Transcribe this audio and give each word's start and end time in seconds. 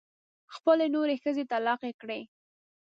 خپلې 0.55 0.85
نورې 0.95 1.15
ښځې 1.23 1.43
طلاقې 1.51 1.91
کړې. 2.01 2.21